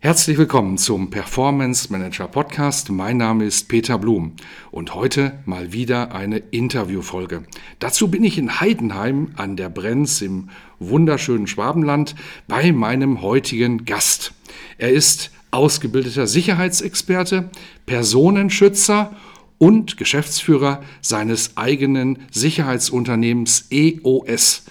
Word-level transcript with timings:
Herzlich 0.00 0.38
willkommen 0.38 0.78
zum 0.78 1.10
Performance 1.10 1.90
Manager 1.90 2.28
Podcast. 2.28 2.88
Mein 2.88 3.16
Name 3.16 3.44
ist 3.44 3.68
Peter 3.68 3.98
Blum 3.98 4.34
und 4.70 4.94
heute 4.94 5.40
mal 5.44 5.72
wieder 5.72 6.14
eine 6.14 6.38
Interviewfolge. 6.38 7.42
Dazu 7.80 8.06
bin 8.06 8.22
ich 8.22 8.38
in 8.38 8.60
Heidenheim 8.60 9.32
an 9.34 9.56
der 9.56 9.68
Brenz 9.68 10.22
im 10.22 10.50
wunderschönen 10.78 11.48
Schwabenland 11.48 12.14
bei 12.46 12.70
meinem 12.70 13.22
heutigen 13.22 13.86
Gast. 13.86 14.34
Er 14.78 14.90
ist 14.90 15.32
ausgebildeter 15.50 16.28
Sicherheitsexperte, 16.28 17.50
Personenschützer 17.84 19.16
und 19.58 19.96
Geschäftsführer 19.96 20.80
seines 21.00 21.56
eigenen 21.56 22.20
Sicherheitsunternehmens 22.30 23.66
EOS. 23.72 24.62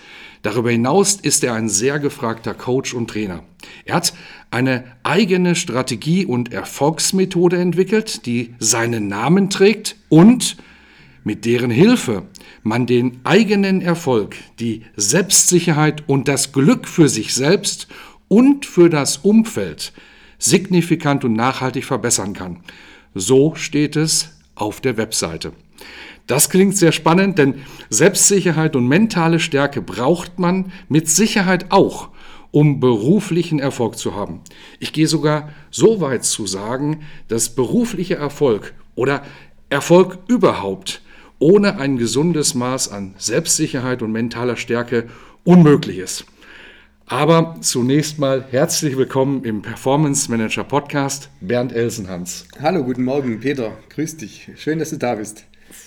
Darüber 0.47 0.71
hinaus 0.71 1.15
ist 1.15 1.43
er 1.43 1.55
ein 1.55 1.67
sehr 1.67 1.99
gefragter 1.99 2.53
Coach 2.53 2.93
und 2.93 3.09
Trainer. 3.09 3.43
Er 3.83 3.95
hat 3.95 4.13
eine 4.49 4.85
eigene 5.03 5.58
Strategie 5.58 6.25
und 6.25 6.53
Erfolgsmethode 6.53 7.58
entwickelt, 7.58 8.25
die 8.25 8.55
seinen 8.57 9.09
Namen 9.09 9.49
trägt 9.49 9.97
und 10.07 10.55
mit 11.25 11.44
deren 11.44 11.69
Hilfe 11.69 12.23
man 12.63 12.85
den 12.85 13.19
eigenen 13.25 13.81
Erfolg, 13.81 14.38
die 14.61 14.83
Selbstsicherheit 14.95 16.07
und 16.07 16.30
das 16.30 16.53
Glück 16.53 16.88
für 16.88 17.09
sich 17.09 17.33
selbst 17.33 17.89
und 18.29 18.66
für 18.66 18.89
das 18.89 19.17
Umfeld 19.17 19.91
signifikant 20.39 21.25
und 21.25 21.33
nachhaltig 21.33 21.83
verbessern 21.83 22.31
kann. 22.31 22.61
So 23.13 23.55
steht 23.55 23.97
es 23.97 24.29
auf 24.55 24.79
der 24.79 24.95
Webseite. 24.95 25.52
Das 26.28 26.50
klingt 26.50 26.75
sehr 26.75 26.92
spannend, 26.92 27.38
denn 27.38 27.56
Selbstsicherheit 27.89 28.75
und 28.75 28.86
mentale 28.86 29.39
Stärke 29.39 29.81
braucht 29.81 30.39
man 30.39 30.73
mit 30.89 31.09
Sicherheit 31.09 31.67
auch, 31.69 32.09
um 32.52 32.81
beruflichen 32.81 33.59
Erfolg 33.59 33.97
zu 33.97 34.14
haben. 34.14 34.42
Ich 34.80 34.92
gehe 34.92 35.08
sogar 35.08 35.50
so 35.72 36.02
weit 36.02 36.25
zu 36.25 36.45
sagen, 36.45 37.00
dass 37.30 37.56
beruflicher 37.56 38.17
Erfolg 38.17 38.73
oder 38.95 39.23
Erfolg 39.69 40.19
überhaupt 40.28 41.02
ohne 41.39 41.80
ein 41.80 41.97
gesundes 41.97 42.56
Maß 42.56 42.91
an 42.91 43.14
Selbstsicherheit 43.17 44.02
und 44.02 44.12
mentaler 44.12 44.58
Stärke 44.58 45.08
unmöglich 45.45 46.00
ist. 46.00 46.25
Aber 47.06 47.56
zunächst 47.62 48.19
mal 48.19 48.44
herzlich 48.50 48.97
willkommen 48.97 49.45
im 49.45 49.62
Performance 49.62 50.30
Manager 50.30 50.66
Podcast, 50.66 51.30
Bernd 51.39 51.72
Elsenhans. 51.72 52.47
Hallo, 52.59 52.84
guten 52.84 53.06
Morgen, 53.06 53.39
Peter. 53.39 53.78
Grüß 53.91 54.17
dich. 54.17 54.50
Schön, 54.58 54.80
dass 54.80 54.89
du 54.89 54.97
da 54.97 55.16
bist 55.16 55.45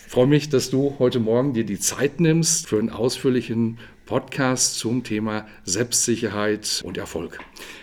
freue 0.08 0.26
mich, 0.26 0.48
dass 0.48 0.70
du 0.70 0.96
heute 0.98 1.20
Morgen 1.20 1.54
dir 1.54 1.64
die 1.64 1.78
Zeit 1.78 2.20
nimmst 2.20 2.68
für 2.68 2.78
einen 2.78 2.90
ausführlichen 2.90 3.78
Podcast 4.06 4.78
zum 4.78 5.04
Thema 5.04 5.46
Selbstsicherheit 5.64 6.82
und 6.84 6.98
Erfolg. 6.98 7.38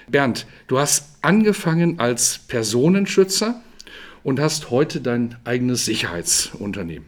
Bernd, 0.07 0.45
du 0.67 0.77
hast 0.77 1.17
angefangen 1.21 1.99
als 1.99 2.39
Personenschützer 2.47 3.61
und 4.23 4.39
hast 4.39 4.69
heute 4.71 4.99
dein 4.99 5.37
eigenes 5.45 5.85
Sicherheitsunternehmen. 5.85 7.07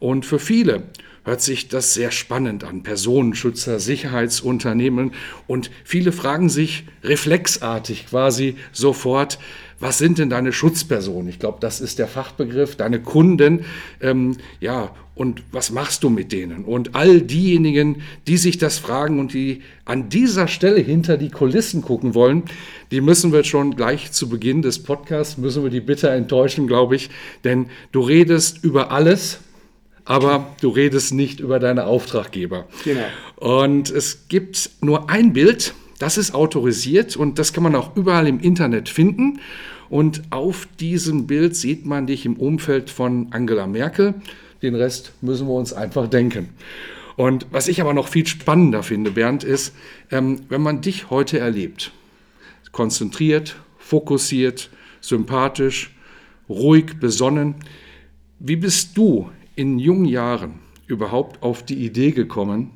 Und 0.00 0.26
für 0.26 0.38
viele 0.38 0.84
hört 1.28 1.42
sich 1.42 1.68
das 1.68 1.92
sehr 1.92 2.10
spannend 2.10 2.64
an. 2.64 2.82
Personenschützer, 2.82 3.80
Sicherheitsunternehmen. 3.80 5.12
Und 5.46 5.70
viele 5.84 6.10
fragen 6.10 6.48
sich 6.48 6.84
reflexartig 7.04 8.06
quasi 8.06 8.56
sofort, 8.72 9.38
was 9.78 9.98
sind 9.98 10.18
denn 10.18 10.30
deine 10.30 10.54
Schutzpersonen? 10.54 11.28
Ich 11.28 11.38
glaube, 11.38 11.58
das 11.60 11.82
ist 11.82 11.98
der 11.98 12.08
Fachbegriff, 12.08 12.76
deine 12.76 13.00
Kunden. 13.00 13.66
Ähm, 14.00 14.38
ja, 14.58 14.94
und 15.14 15.42
was 15.52 15.70
machst 15.70 16.02
du 16.02 16.08
mit 16.08 16.32
denen? 16.32 16.64
Und 16.64 16.94
all 16.94 17.20
diejenigen, 17.20 18.02
die 18.26 18.38
sich 18.38 18.56
das 18.56 18.78
fragen 18.78 19.20
und 19.20 19.34
die 19.34 19.60
an 19.84 20.08
dieser 20.08 20.48
Stelle 20.48 20.80
hinter 20.80 21.18
die 21.18 21.28
Kulissen 21.28 21.82
gucken 21.82 22.14
wollen, 22.14 22.44
die 22.90 23.02
müssen 23.02 23.32
wir 23.32 23.44
schon 23.44 23.76
gleich 23.76 24.12
zu 24.12 24.30
Beginn 24.30 24.62
des 24.62 24.82
Podcasts, 24.82 25.36
müssen 25.36 25.62
wir 25.62 25.70
die 25.70 25.80
bitte 25.80 26.08
enttäuschen, 26.08 26.66
glaube 26.66 26.96
ich. 26.96 27.10
Denn 27.44 27.66
du 27.92 28.00
redest 28.00 28.64
über 28.64 28.90
alles, 28.90 29.40
aber 30.08 30.46
du 30.62 30.70
redest 30.70 31.12
nicht 31.12 31.38
über 31.38 31.58
deine 31.58 31.84
Auftraggeber. 31.84 32.66
Genau. 32.82 33.04
Und 33.36 33.90
es 33.90 34.26
gibt 34.28 34.70
nur 34.80 35.10
ein 35.10 35.34
Bild, 35.34 35.74
das 35.98 36.16
ist 36.16 36.34
autorisiert 36.34 37.14
und 37.14 37.38
das 37.38 37.52
kann 37.52 37.62
man 37.62 37.74
auch 37.74 37.94
überall 37.94 38.26
im 38.26 38.40
Internet 38.40 38.88
finden. 38.88 39.40
Und 39.90 40.22
auf 40.30 40.66
diesem 40.80 41.26
Bild 41.26 41.54
sieht 41.54 41.84
man 41.84 42.06
dich 42.06 42.24
im 42.24 42.36
Umfeld 42.36 42.88
von 42.88 43.28
Angela 43.32 43.66
Merkel. 43.66 44.14
Den 44.62 44.74
Rest 44.74 45.12
müssen 45.20 45.46
wir 45.46 45.54
uns 45.54 45.74
einfach 45.74 46.08
denken. 46.08 46.48
Und 47.16 47.46
was 47.50 47.68
ich 47.68 47.82
aber 47.82 47.92
noch 47.92 48.08
viel 48.08 48.26
spannender 48.26 48.82
finde, 48.82 49.10
Bernd, 49.10 49.44
ist, 49.44 49.74
ähm, 50.10 50.40
wenn 50.48 50.62
man 50.62 50.80
dich 50.80 51.10
heute 51.10 51.38
erlebt, 51.38 51.92
konzentriert, 52.72 53.56
fokussiert, 53.76 54.70
sympathisch, 55.02 55.94
ruhig, 56.48 56.98
besonnen, 56.98 57.56
wie 58.38 58.56
bist 58.56 58.96
du 58.96 59.28
in 59.58 59.80
jungen 59.80 60.04
Jahren 60.04 60.60
überhaupt 60.86 61.42
auf 61.42 61.64
die 61.64 61.84
Idee 61.84 62.12
gekommen, 62.12 62.70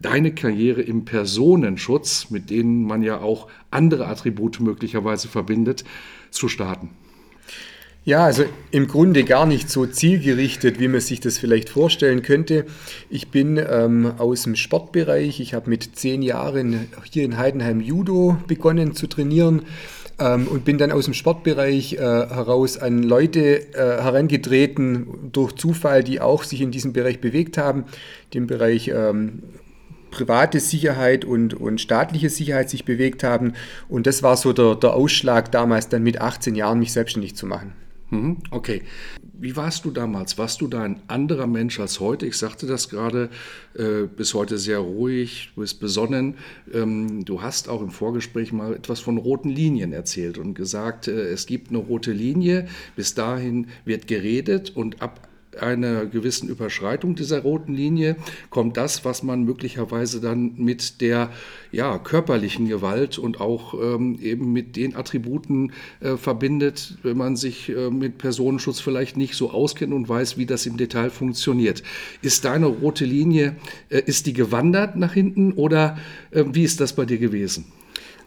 deine 0.00 0.34
Karriere 0.34 0.82
im 0.82 1.04
Personenschutz, 1.04 2.30
mit 2.30 2.50
denen 2.50 2.82
man 2.82 3.02
ja 3.02 3.20
auch 3.20 3.46
andere 3.70 4.08
Attribute 4.08 4.58
möglicherweise 4.58 5.28
verbindet, 5.28 5.84
zu 6.32 6.48
starten? 6.48 6.90
Ja, 8.04 8.24
also 8.24 8.46
im 8.72 8.88
Grunde 8.88 9.22
gar 9.22 9.46
nicht 9.46 9.70
so 9.70 9.86
zielgerichtet, 9.86 10.80
wie 10.80 10.88
man 10.88 11.00
sich 11.00 11.20
das 11.20 11.38
vielleicht 11.38 11.68
vorstellen 11.68 12.22
könnte. 12.22 12.66
Ich 13.10 13.28
bin 13.28 13.56
ähm, 13.56 14.14
aus 14.18 14.42
dem 14.42 14.56
Sportbereich. 14.56 15.38
Ich 15.38 15.54
habe 15.54 15.70
mit 15.70 15.94
zehn 15.94 16.22
Jahren 16.22 16.88
hier 17.12 17.24
in 17.24 17.36
Heidenheim 17.36 17.80
Judo 17.80 18.38
begonnen 18.48 18.92
zu 18.92 19.06
trainieren 19.06 19.62
ähm, 20.18 20.48
und 20.48 20.64
bin 20.64 20.78
dann 20.78 20.92
aus 20.92 21.04
dem 21.04 21.14
Sportbereich 21.14 21.94
äh, 21.94 21.98
heraus 21.98 22.76
an 22.76 23.02
Leute 23.02 23.72
äh, 23.74 24.02
herangetreten 24.02 25.30
durch 25.32 25.52
Zufall, 25.54 26.02
die 26.02 26.20
auch 26.20 26.42
sich 26.42 26.60
in 26.60 26.70
diesem 26.70 26.92
Bereich 26.92 27.20
bewegt 27.20 27.58
haben, 27.58 27.84
dem 28.34 28.46
Bereich 28.46 28.88
ähm, 28.88 29.42
private 30.10 30.60
Sicherheit 30.60 31.24
und, 31.24 31.54
und 31.54 31.80
staatliche 31.80 32.30
Sicherheit 32.30 32.70
sich 32.70 32.84
bewegt 32.84 33.22
haben. 33.22 33.54
Und 33.88 34.06
das 34.06 34.22
war 34.22 34.36
so 34.36 34.52
der, 34.52 34.74
der 34.74 34.94
Ausschlag 34.94 35.52
damals, 35.52 35.88
dann 35.88 36.02
mit 36.02 36.20
18 36.20 36.54
Jahren 36.54 36.78
mich 36.78 36.92
selbstständig 36.92 37.36
zu 37.36 37.46
machen. 37.46 37.72
Mhm, 38.10 38.38
okay. 38.50 38.82
Wie 39.40 39.54
warst 39.54 39.84
du 39.84 39.92
damals? 39.92 40.36
Warst 40.36 40.60
du 40.62 40.66
da 40.66 40.82
ein 40.82 41.00
anderer 41.06 41.46
Mensch 41.46 41.78
als 41.78 42.00
heute? 42.00 42.26
Ich 42.26 42.36
sagte 42.36 42.66
das 42.66 42.88
gerade, 42.88 43.30
äh, 43.74 44.02
bis 44.04 44.34
heute 44.34 44.58
sehr 44.58 44.78
ruhig, 44.78 45.52
du 45.54 45.60
bist 45.60 45.78
besonnen. 45.78 46.34
Ähm, 46.74 47.24
du 47.24 47.40
hast 47.40 47.68
auch 47.68 47.80
im 47.80 47.90
Vorgespräch 47.90 48.52
mal 48.52 48.74
etwas 48.74 48.98
von 48.98 49.16
roten 49.16 49.50
Linien 49.50 49.92
erzählt 49.92 50.38
und 50.38 50.54
gesagt, 50.54 51.06
äh, 51.06 51.28
es 51.28 51.46
gibt 51.46 51.68
eine 51.68 51.78
rote 51.78 52.10
Linie, 52.10 52.66
bis 52.96 53.14
dahin 53.14 53.68
wird 53.84 54.08
geredet 54.08 54.74
und 54.74 55.02
ab 55.02 55.27
einer 55.62 56.06
gewissen 56.06 56.48
Überschreitung 56.48 57.14
dieser 57.14 57.40
roten 57.40 57.74
Linie 57.74 58.16
kommt 58.50 58.76
das, 58.76 59.04
was 59.04 59.22
man 59.22 59.44
möglicherweise 59.44 60.20
dann 60.20 60.54
mit 60.56 61.00
der 61.00 61.30
ja, 61.72 61.98
körperlichen 61.98 62.68
Gewalt 62.68 63.18
und 63.18 63.40
auch 63.40 63.74
ähm, 63.74 64.18
eben 64.20 64.52
mit 64.52 64.76
den 64.76 64.96
Attributen 64.96 65.72
äh, 66.00 66.16
verbindet, 66.16 66.98
wenn 67.02 67.16
man 67.16 67.36
sich 67.36 67.68
äh, 67.68 67.90
mit 67.90 68.18
Personenschutz 68.18 68.80
vielleicht 68.80 69.16
nicht 69.16 69.34
so 69.34 69.50
auskennt 69.50 69.92
und 69.92 70.08
weiß, 70.08 70.36
wie 70.36 70.46
das 70.46 70.66
im 70.66 70.76
Detail 70.76 71.10
funktioniert. 71.10 71.82
Ist 72.22 72.44
deine 72.44 72.66
rote 72.66 73.04
Linie, 73.04 73.56
äh, 73.88 74.02
ist 74.04 74.26
die 74.26 74.32
gewandert 74.32 74.96
nach 74.96 75.12
hinten 75.12 75.52
oder 75.52 75.98
äh, 76.30 76.44
wie 76.52 76.64
ist 76.64 76.80
das 76.80 76.94
bei 76.94 77.04
dir 77.04 77.18
gewesen? 77.18 77.66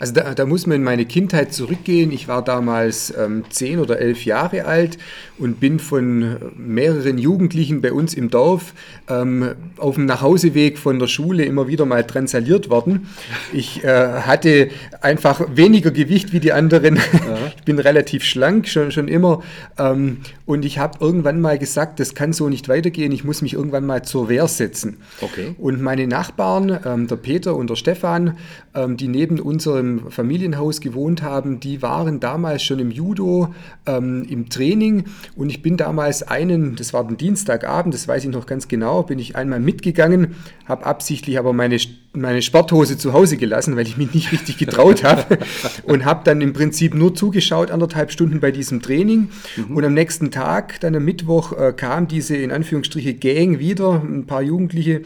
Also 0.01 0.13
da, 0.13 0.33
da, 0.33 0.47
muss 0.47 0.65
man 0.65 0.77
in 0.77 0.83
meine 0.83 1.05
Kindheit 1.05 1.53
zurückgehen. 1.53 2.11
Ich 2.11 2.27
war 2.27 2.43
damals 2.43 3.13
ähm, 3.15 3.43
zehn 3.51 3.77
oder 3.77 3.99
elf 3.99 4.25
Jahre 4.25 4.65
alt 4.65 4.97
und 5.37 5.59
bin 5.59 5.77
von 5.77 6.37
mehreren 6.57 7.19
Jugendlichen 7.19 7.81
bei 7.81 7.93
uns 7.93 8.15
im 8.15 8.31
Dorf 8.31 8.73
ähm, 9.07 9.53
auf 9.77 9.93
dem 9.93 10.07
Nachhauseweg 10.07 10.79
von 10.79 10.97
der 10.97 11.05
Schule 11.05 11.45
immer 11.45 11.67
wieder 11.67 11.85
mal 11.85 12.03
transaliert 12.03 12.71
worden. 12.71 13.09
Ich 13.53 13.83
äh, 13.83 14.21
hatte 14.21 14.69
einfach 15.01 15.39
weniger 15.53 15.91
Gewicht 15.91 16.33
wie 16.33 16.39
die 16.39 16.51
anderen. 16.51 16.95
Ja. 16.95 17.01
Ich 17.61 17.65
bin 17.65 17.77
relativ 17.77 18.23
schlank 18.23 18.67
schon, 18.67 18.91
schon 18.91 19.07
immer. 19.07 19.43
Ähm, 19.77 20.17
und 20.47 20.65
ich 20.65 20.79
habe 20.79 20.97
irgendwann 20.99 21.41
mal 21.41 21.59
gesagt, 21.59 21.99
das 21.99 22.15
kann 22.15 22.33
so 22.33 22.49
nicht 22.49 22.69
weitergehen. 22.69 23.11
Ich 23.11 23.23
muss 23.23 23.43
mich 23.43 23.53
irgendwann 23.53 23.85
mal 23.85 24.03
zur 24.03 24.29
Wehr 24.29 24.47
setzen. 24.47 24.97
Okay. 25.21 25.53
Und 25.59 25.79
meine 25.79 26.07
Nachbarn, 26.07 26.79
ähm, 26.83 27.07
der 27.07 27.17
Peter 27.17 27.55
und 27.55 27.69
der 27.69 27.75
Stefan, 27.75 28.37
ähm, 28.73 28.97
die 28.97 29.07
neben 29.07 29.39
unserem 29.39 29.90
Familienhaus 29.99 30.81
gewohnt 30.81 31.21
haben, 31.21 31.59
die 31.59 31.81
waren 31.81 32.19
damals 32.19 32.63
schon 32.63 32.79
im 32.79 32.91
Judo, 32.91 33.53
ähm, 33.85 34.25
im 34.29 34.49
Training. 34.49 35.05
Und 35.35 35.49
ich 35.49 35.61
bin 35.61 35.77
damals 35.77 36.23
einen, 36.23 36.75
das 36.75 36.93
war 36.93 37.05
den 37.05 37.17
Dienstagabend, 37.17 37.93
das 37.93 38.07
weiß 38.07 38.25
ich 38.25 38.31
noch 38.31 38.45
ganz 38.45 38.67
genau, 38.67 39.03
bin 39.03 39.19
ich 39.19 39.35
einmal 39.35 39.59
mitgegangen, 39.59 40.35
habe 40.65 40.85
absichtlich 40.85 41.37
aber 41.37 41.53
meine, 41.53 41.77
meine 42.13 42.41
Sporthose 42.41 42.97
zu 42.97 43.13
Hause 43.13 43.37
gelassen, 43.37 43.77
weil 43.77 43.87
ich 43.87 43.95
mich 43.95 44.13
nicht 44.13 44.31
richtig 44.31 44.57
getraut 44.57 45.03
habe 45.05 45.39
und 45.83 46.03
habe 46.03 46.21
dann 46.25 46.41
im 46.41 46.51
Prinzip 46.53 46.93
nur 46.93 47.15
zugeschaut, 47.15 47.71
anderthalb 47.71 48.11
Stunden 48.11 48.39
bei 48.39 48.51
diesem 48.51 48.81
Training 48.81 49.29
mhm. 49.55 49.77
und 49.77 49.85
am 49.85 49.93
nächsten 49.93 50.29
Tag, 50.29 50.79
dann 50.81 50.95
am 50.95 51.05
Mittwoch, 51.05 51.57
äh, 51.57 51.73
kam 51.75 52.07
diese 52.07 52.35
in 52.35 52.51
Anführungsstriche 52.51 53.13
Gang 53.13 53.59
wieder, 53.59 54.01
ein 54.03 54.25
paar 54.25 54.41
Jugendliche 54.41 55.03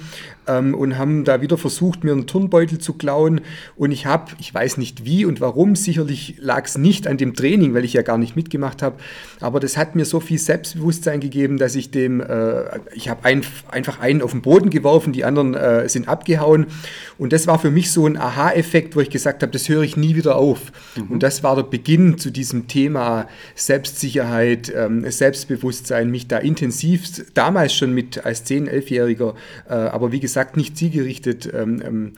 ähm, 0.47 0.73
und 0.73 0.97
haben 0.97 1.23
da 1.23 1.41
wieder 1.41 1.57
versucht, 1.57 2.03
mir 2.03 2.11
einen 2.11 2.27
Turnbeutel 2.27 2.79
zu 2.79 2.93
klauen. 2.93 3.41
Und 3.75 3.91
ich 3.91 4.05
habe, 4.05 4.31
ich 4.39 4.53
weiß 4.53 4.77
nicht 4.77 5.05
wie 5.05 5.25
und 5.25 5.41
warum, 5.41 5.75
sicherlich 5.75 6.35
lag 6.39 6.65
es 6.65 6.77
nicht 6.77 7.07
an 7.07 7.17
dem 7.17 7.33
Training, 7.33 7.73
weil 7.73 7.85
ich 7.85 7.93
ja 7.93 8.01
gar 8.01 8.17
nicht 8.17 8.35
mitgemacht 8.35 8.81
habe, 8.81 8.97
aber 9.41 9.59
das 9.59 9.77
hat 9.77 9.95
mir 9.95 10.05
so 10.05 10.19
viel 10.19 10.39
Selbstbewusstsein 10.39 11.19
gegeben, 11.19 11.57
dass 11.57 11.75
ich 11.75 11.91
dem, 11.91 12.21
äh, 12.21 12.79
ich 12.93 13.09
habe 13.09 13.25
ein, 13.25 13.43
einfach 13.69 13.99
einen 13.99 14.21
auf 14.21 14.31
den 14.31 14.41
Boden 14.41 14.69
geworfen, 14.69 15.13
die 15.13 15.25
anderen 15.25 15.53
äh, 15.53 15.87
sind 15.89 16.07
abgehauen. 16.07 16.67
Und 17.17 17.33
das 17.33 17.47
war 17.47 17.59
für 17.59 17.71
mich 17.71 17.91
so 17.91 18.05
ein 18.05 18.17
Aha-Effekt, 18.17 18.95
wo 18.95 19.01
ich 19.01 19.09
gesagt 19.09 19.41
habe, 19.41 19.51
das 19.51 19.69
höre 19.69 19.83
ich 19.83 19.97
nie 19.97 20.15
wieder 20.15 20.35
auf. 20.35 20.71
Mhm. 20.95 21.11
Und 21.11 21.23
das 21.23 21.43
war 21.43 21.55
der 21.55 21.63
Beginn 21.63 22.17
zu 22.17 22.31
diesem 22.31 22.67
Thema 22.67 23.27
Selbstsicherheit, 23.55 24.71
ähm, 24.75 25.09
Selbstbewusstsein, 25.09 26.11
mich 26.11 26.27
da 26.27 26.37
intensiv 26.37 27.25
damals 27.33 27.73
schon 27.73 27.93
mit 27.93 28.25
als 28.25 28.45
10-, 28.45 28.69
11-Jähriger, 28.69 29.35
äh, 29.69 29.73
aber 29.73 30.11
wie 30.11 30.19
gesagt, 30.19 30.57
nicht 30.57 30.77
zielgerichtet 30.77 31.51
ähm, 31.53 31.81
ähm, 31.85 32.11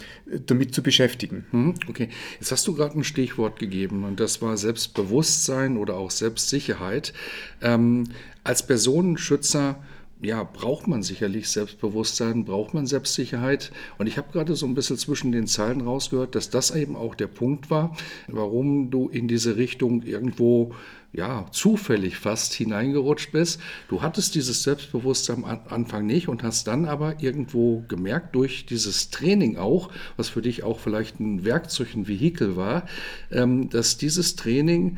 damit 0.45 0.73
zu 0.73 0.83
beschäftigen. 0.83 1.45
Hm, 1.51 1.75
okay, 1.87 2.09
jetzt 2.39 2.51
hast 2.51 2.67
du 2.67 2.73
gerade 2.73 2.97
ein 2.97 3.03
Stichwort 3.03 3.59
gegeben 3.59 4.03
und 4.03 4.19
das 4.19 4.41
war 4.41 4.57
Selbstbewusstsein 4.57 5.77
oder 5.77 5.95
auch 5.95 6.11
Selbstsicherheit. 6.11 7.13
Ähm, 7.61 8.05
als 8.43 8.65
Personenschützer 8.65 9.75
ja, 10.21 10.43
braucht 10.43 10.87
man 10.87 11.03
sicherlich 11.03 11.49
Selbstbewusstsein, 11.49 12.45
braucht 12.45 12.73
man 12.73 12.87
Selbstsicherheit. 12.87 13.71
Und 13.97 14.07
ich 14.07 14.17
habe 14.17 14.31
gerade 14.31 14.55
so 14.55 14.65
ein 14.65 14.73
bisschen 14.73 14.97
zwischen 14.97 15.31
den 15.31 15.47
Zeilen 15.47 15.81
rausgehört, 15.81 16.35
dass 16.35 16.49
das 16.49 16.71
eben 16.71 16.95
auch 16.95 17.13
der 17.15 17.27
Punkt 17.27 17.69
war, 17.69 17.95
warum 18.27 18.89
du 18.89 19.09
in 19.09 19.27
diese 19.27 19.57
Richtung 19.57 20.01
irgendwo 20.01 20.73
ja, 21.13 21.45
zufällig 21.51 22.17
fast 22.17 22.53
hineingerutscht 22.53 23.31
bist. 23.31 23.61
Du 23.89 24.01
hattest 24.01 24.35
dieses 24.35 24.63
Selbstbewusstsein 24.63 25.45
am 25.45 25.61
Anfang 25.67 26.05
nicht 26.05 26.27
und 26.27 26.43
hast 26.43 26.67
dann 26.67 26.85
aber 26.85 27.21
irgendwo 27.21 27.83
gemerkt, 27.87 28.35
durch 28.35 28.65
dieses 28.65 29.09
Training 29.09 29.57
auch, 29.57 29.89
was 30.15 30.29
für 30.29 30.41
dich 30.41 30.63
auch 30.63 30.79
vielleicht 30.79 31.19
ein 31.19 31.45
Werkzeug, 31.45 31.95
ein 31.95 32.07
Vehikel 32.07 32.55
war, 32.55 32.87
ähm, 33.31 33.69
dass 33.69 33.97
dieses 33.97 34.35
Training 34.35 34.97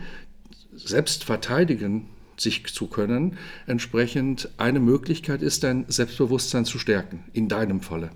selbst 0.73 1.23
verteidigen 1.25 2.07
sich 2.41 2.65
zu 2.67 2.87
können, 2.87 3.37
entsprechend 3.67 4.49
eine 4.57 4.79
Möglichkeit 4.79 5.41
ist, 5.41 5.63
dein 5.63 5.85
Selbstbewusstsein 5.87 6.65
zu 6.65 6.79
stärken, 6.79 7.23
in 7.33 7.47
deinem 7.47 7.81
Falle. 7.81 8.09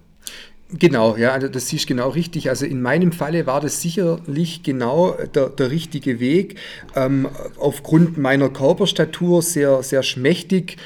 Genau, 0.80 1.16
ja, 1.18 1.32
also 1.34 1.48
das 1.48 1.72
ist 1.72 1.86
genau 1.86 2.10
richtig. 2.10 2.50
Also 2.50 2.66
in 2.66 2.82
meinem 2.82 3.12
Falle 3.12 3.46
war 3.46 3.62
das 3.62 3.82
sicherlich 3.82 4.64
genau 4.64 5.12
der, 5.36 5.50
der 5.50 5.70
richtige 5.70 6.20
Weg. 6.20 6.58
Ähm, 6.96 7.28
aufgrund 7.58 8.18
meiner 8.18 8.50
Körperstatur 8.50 9.44
sehr, 9.44 9.84
sehr 9.84 10.02
schmächtig, 10.02 10.78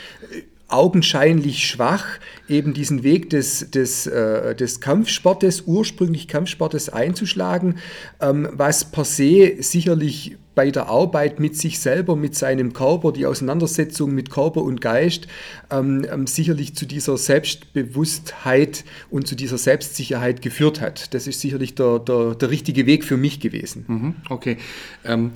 augenscheinlich 0.67 1.67
schwach, 1.67 2.05
eben 2.49 2.73
diesen 2.73 3.03
Weg 3.03 3.29
des, 3.29 3.71
des, 3.71 4.07
äh, 4.07 4.55
des 4.55 4.81
Kampfsportes, 4.81 5.63
ursprünglich 5.65 6.27
Kampfsportes 6.27 6.89
einzuschlagen, 6.89 7.75
ähm, 8.19 8.49
was 8.51 8.85
per 8.85 9.05
se 9.05 9.55
sicherlich 9.59 10.37
bei 10.57 10.71
der 10.71 10.87
Arbeit 10.87 11.39
mit 11.39 11.55
sich 11.55 11.79
selber, 11.79 12.15
mit 12.15 12.33
seinem 12.33 12.73
Körper, 12.73 13.11
die 13.11 13.27
Auseinandersetzung 13.27 14.15
mit 14.15 14.31
Körper 14.31 14.63
und 14.63 14.81
Geist 14.81 15.27
ähm, 15.69 16.03
ähm, 16.11 16.25
sicherlich 16.25 16.73
zu 16.75 16.87
dieser 16.87 17.15
Selbstbewusstheit 17.15 18.83
und 19.11 19.27
zu 19.27 19.35
dieser 19.35 19.59
Selbstsicherheit 19.59 20.41
geführt 20.41 20.81
hat. 20.81 21.13
Das 21.13 21.27
ist 21.27 21.41
sicherlich 21.41 21.75
der, 21.75 21.99
der, 21.99 22.33
der 22.33 22.49
richtige 22.49 22.87
Weg 22.87 23.05
für 23.05 23.17
mich 23.17 23.39
gewesen. 23.39 23.85
Mhm, 23.87 24.15
okay. 24.29 24.57
Ähm, 25.05 25.33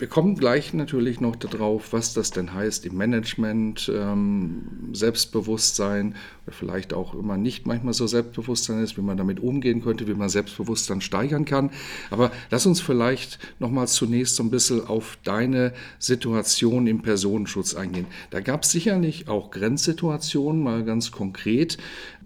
wir 0.00 0.08
kommen 0.08 0.34
gleich 0.34 0.72
natürlich 0.72 1.20
noch 1.20 1.36
darauf, 1.36 1.92
was 1.92 2.14
das 2.14 2.30
denn 2.30 2.54
heißt 2.54 2.86
im 2.86 2.96
Management, 2.96 3.92
ähm, 3.94 4.62
Selbstbewusstsein, 4.92 6.14
vielleicht 6.48 6.94
auch 6.94 7.14
immer 7.14 7.36
nicht 7.36 7.66
manchmal 7.66 7.92
so 7.92 8.06
Selbstbewusstsein 8.06 8.82
ist, 8.82 8.96
wie 8.96 9.02
man 9.02 9.18
damit 9.18 9.40
umgehen 9.40 9.82
könnte, 9.82 10.08
wie 10.08 10.14
man 10.14 10.30
Selbstbewusstsein 10.30 11.02
steigern 11.02 11.44
kann. 11.44 11.70
Aber 12.10 12.32
lass 12.50 12.64
uns 12.64 12.80
vielleicht 12.80 13.38
nochmal 13.58 13.88
zunächst 13.88 14.36
so 14.36 14.42
ein 14.42 14.50
bisschen 14.50 14.86
auf 14.86 15.18
deine 15.22 15.74
Situation 15.98 16.86
im 16.86 17.02
Personenschutz 17.02 17.74
eingehen. 17.74 18.06
Da 18.30 18.40
gab 18.40 18.62
es 18.62 18.70
sicherlich 18.70 19.28
auch 19.28 19.50
Grenzsituationen, 19.50 20.62
mal 20.62 20.82
ganz 20.82 21.12
konkret, 21.12 21.76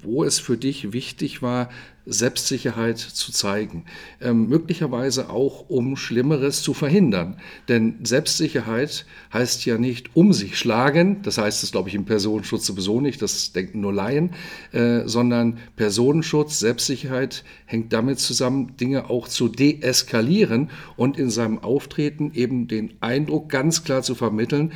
wo 0.00 0.22
es 0.22 0.38
für 0.38 0.56
dich 0.56 0.92
wichtig 0.92 1.42
war, 1.42 1.70
Selbstsicherheit 2.06 2.98
zu 2.98 3.32
zeigen. 3.32 3.84
Ähm, 4.20 4.48
möglicherweise 4.48 5.30
auch, 5.30 5.68
um 5.68 5.96
Schlimmeres 5.96 6.62
zu 6.62 6.74
verhindern. 6.74 7.36
Denn 7.68 7.96
Selbstsicherheit 8.02 9.06
heißt 9.32 9.64
ja 9.64 9.78
nicht 9.78 10.14
um 10.14 10.32
sich 10.32 10.58
schlagen, 10.58 11.22
das 11.22 11.38
heißt 11.38 11.62
es, 11.62 11.72
glaube 11.72 11.88
ich, 11.88 11.94
im 11.94 12.04
Personenschutz 12.04 12.66
sowieso 12.66 13.00
nicht, 13.00 13.22
das 13.22 13.52
denken 13.52 13.80
nur 13.80 13.92
Laien, 13.92 14.30
äh, 14.72 15.02
sondern 15.06 15.58
Personenschutz, 15.76 16.58
Selbstsicherheit 16.58 17.44
hängt 17.66 17.92
damit 17.92 18.18
zusammen, 18.18 18.76
Dinge 18.76 19.08
auch 19.10 19.28
zu 19.28 19.48
deeskalieren 19.48 20.70
und 20.96 21.18
in 21.18 21.30
seinem 21.30 21.58
Auftreten 21.58 22.32
eben 22.34 22.68
den 22.68 22.94
Eindruck 23.00 23.48
ganz 23.48 23.84
klar 23.84 24.02
zu 24.02 24.14
vermitteln, 24.14 24.72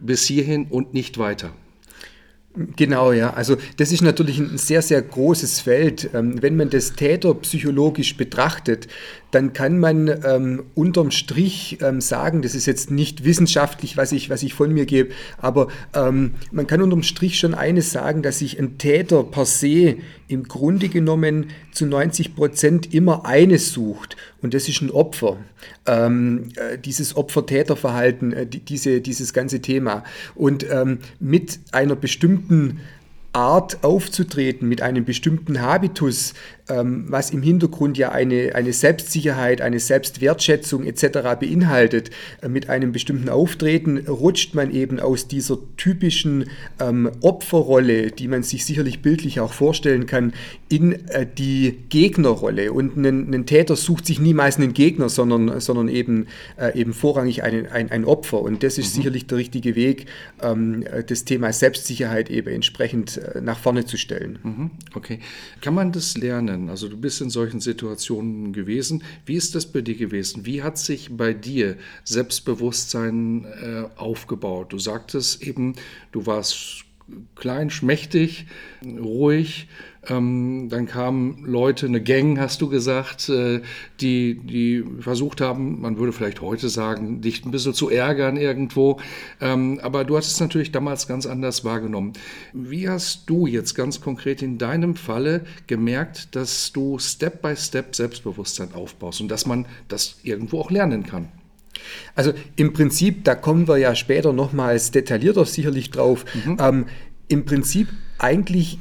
bis 0.00 0.26
hierhin 0.26 0.66
und 0.68 0.92
nicht 0.92 1.18
weiter. 1.18 1.52
Genau, 2.76 3.10
ja. 3.10 3.32
Also 3.34 3.56
das 3.78 3.90
ist 3.90 4.02
natürlich 4.02 4.38
ein 4.38 4.58
sehr, 4.58 4.80
sehr 4.80 5.02
großes 5.02 5.60
Feld. 5.60 6.10
Ähm, 6.14 6.40
wenn 6.40 6.56
man 6.56 6.70
das 6.70 6.92
Täter 6.92 7.34
psychologisch 7.34 8.16
betrachtet, 8.16 8.86
dann 9.32 9.52
kann 9.52 9.80
man 9.80 10.08
ähm, 10.24 10.62
unterm 10.76 11.10
Strich 11.10 11.78
ähm, 11.82 12.00
sagen, 12.00 12.42
das 12.42 12.54
ist 12.54 12.66
jetzt 12.66 12.92
nicht 12.92 13.24
wissenschaftlich, 13.24 13.96
was 13.96 14.12
ich, 14.12 14.30
was 14.30 14.44
ich 14.44 14.54
von 14.54 14.72
mir 14.72 14.86
gebe, 14.86 15.12
aber 15.38 15.66
ähm, 15.92 16.34
man 16.52 16.68
kann 16.68 16.80
unterm 16.80 17.02
Strich 17.02 17.40
schon 17.40 17.54
eines 17.54 17.90
sagen, 17.90 18.22
dass 18.22 18.38
sich 18.38 18.60
ein 18.60 18.78
Täter 18.78 19.24
per 19.24 19.44
se 19.44 19.96
im 20.28 20.44
Grunde 20.44 20.88
genommen 20.88 21.48
zu 21.74 21.86
90 21.86 22.34
Prozent 22.34 22.94
immer 22.94 23.26
eines 23.26 23.72
sucht 23.72 24.16
und 24.42 24.54
das 24.54 24.68
ist 24.68 24.80
ein 24.80 24.90
Opfer. 24.90 25.38
Ähm, 25.86 26.50
äh, 26.56 26.78
dieses 26.78 27.16
Opfer-Täter-Verhalten, 27.16 28.32
äh, 28.32 28.46
die, 28.46 28.60
diese, 28.60 29.00
dieses 29.00 29.32
ganze 29.32 29.60
Thema. 29.60 30.04
Und 30.34 30.66
ähm, 30.70 30.98
mit 31.20 31.60
einer 31.72 31.96
bestimmten 31.96 32.80
Art 33.34 33.82
aufzutreten, 33.82 34.68
mit 34.68 34.80
einem 34.80 35.04
bestimmten 35.04 35.60
Habitus, 35.60 36.34
was 36.66 37.30
im 37.30 37.42
Hintergrund 37.42 37.98
ja 37.98 38.12
eine, 38.12 38.54
eine 38.54 38.72
Selbstsicherheit, 38.72 39.60
eine 39.60 39.80
Selbstwertschätzung 39.80 40.84
etc. 40.84 41.36
beinhaltet, 41.38 42.10
äh, 42.40 42.48
mit 42.48 42.70
einem 42.70 42.92
bestimmten 42.92 43.28
Auftreten 43.28 43.98
rutscht 43.98 44.54
man 44.54 44.70
eben 44.72 44.98
aus 44.98 45.28
dieser 45.28 45.58
typischen 45.76 46.46
ähm, 46.80 47.10
Opferrolle, 47.20 48.10
die 48.10 48.28
man 48.28 48.42
sich 48.42 48.64
sicherlich 48.64 49.02
bildlich 49.02 49.40
auch 49.40 49.52
vorstellen 49.52 50.06
kann, 50.06 50.32
in 50.70 50.92
äh, 51.08 51.26
die 51.26 51.80
Gegnerrolle. 51.90 52.72
Und 52.72 52.96
ein, 52.96 53.34
ein, 53.34 53.44
Täter 53.44 53.76
sucht 53.76 54.06
sich 54.06 54.18
niemals 54.18 54.56
einen 54.56 54.72
Gegner, 54.72 55.10
sondern, 55.10 55.60
sondern 55.60 55.88
eben, 55.88 56.26
äh, 56.56 56.78
eben 56.78 56.94
vorrangig 56.94 57.42
einen, 57.42 57.66
ein, 57.66 57.90
ein 57.90 58.06
Opfer. 58.06 58.40
Und 58.40 58.62
das 58.62 58.78
ist 58.78 58.92
mhm. 58.92 58.96
sicherlich 58.96 59.26
der 59.26 59.36
richtige 59.38 59.74
Weg, 59.74 60.06
ähm, 60.40 60.84
das 61.06 61.24
Thema 61.24 61.52
Selbstsicherheit 61.52 62.30
eben 62.30 62.48
entsprechend 62.48 63.18
äh, 63.18 63.42
nach 63.42 63.58
vorne 63.58 63.84
zu 63.84 63.98
stellen. 63.98 64.38
Mhm. 64.42 64.70
Okay. 64.94 65.18
Kann 65.60 65.74
man 65.74 65.92
das 65.92 66.16
lernen? 66.16 66.53
Also 66.68 66.88
du 66.88 66.96
bist 66.96 67.20
in 67.20 67.30
solchen 67.30 67.60
Situationen 67.60 68.52
gewesen. 68.52 69.02
Wie 69.26 69.34
ist 69.34 69.54
das 69.54 69.66
bei 69.66 69.80
dir 69.80 69.96
gewesen? 69.96 70.46
Wie 70.46 70.62
hat 70.62 70.78
sich 70.78 71.16
bei 71.16 71.32
dir 71.32 71.76
Selbstbewusstsein 72.04 73.44
äh, 73.44 73.84
aufgebaut? 73.96 74.72
Du 74.72 74.78
sagtest 74.78 75.42
eben, 75.42 75.74
du 76.12 76.26
warst 76.26 76.84
klein, 77.34 77.70
schmächtig, 77.70 78.46
ruhig. 78.84 79.68
Ähm, 80.08 80.68
dann 80.70 80.86
kamen 80.86 81.44
Leute, 81.44 81.86
eine 81.86 82.02
Gang, 82.02 82.38
hast 82.38 82.60
du 82.60 82.68
gesagt, 82.68 83.28
äh, 83.28 83.60
die, 84.00 84.34
die 84.34 84.84
versucht 85.00 85.40
haben, 85.40 85.80
man 85.80 85.98
würde 85.98 86.12
vielleicht 86.12 86.40
heute 86.40 86.68
sagen, 86.68 87.20
dich 87.20 87.44
ein 87.44 87.50
bisschen 87.50 87.74
zu 87.74 87.90
ärgern 87.90 88.36
irgendwo. 88.36 89.00
Ähm, 89.40 89.80
aber 89.82 90.04
du 90.04 90.16
hast 90.16 90.28
es 90.28 90.40
natürlich 90.40 90.72
damals 90.72 91.06
ganz 91.06 91.26
anders 91.26 91.64
wahrgenommen. 91.64 92.12
Wie 92.52 92.88
hast 92.88 93.28
du 93.30 93.46
jetzt 93.46 93.74
ganz 93.74 94.00
konkret 94.00 94.42
in 94.42 94.58
deinem 94.58 94.94
Falle 94.94 95.42
gemerkt, 95.66 96.34
dass 96.36 96.72
du 96.72 96.98
Step 96.98 97.42
by 97.42 97.56
Step 97.56 97.94
Selbstbewusstsein 97.94 98.74
aufbaust 98.74 99.20
und 99.20 99.28
dass 99.28 99.46
man 99.46 99.66
das 99.88 100.16
irgendwo 100.22 100.60
auch 100.60 100.70
lernen 100.70 101.04
kann? 101.04 101.28
Also 102.14 102.32
im 102.56 102.72
Prinzip, 102.72 103.24
da 103.24 103.34
kommen 103.34 103.68
wir 103.68 103.78
ja 103.78 103.94
später 103.94 104.32
nochmals 104.32 104.90
detaillierter 104.90 105.44
sicherlich 105.44 105.90
drauf. 105.90 106.24
Mhm. 106.44 106.56
Ähm, 106.60 106.86
Im 107.28 107.44
Prinzip 107.44 107.88
eigentlich 108.18 108.78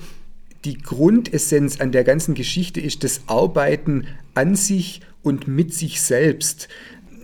die 0.66 0.78
Grundessenz 0.78 1.82
an 1.82 1.92
der 1.92 2.04
ganzen 2.04 2.36
Geschichte 2.36 2.80
ist 2.80 3.04
das 3.04 3.22
Arbeiten 3.28 4.08
an 4.34 4.56
sich 4.56 5.02
und 5.22 5.48
mit 5.48 5.74
sich 5.74 6.02
selbst. 6.02 6.68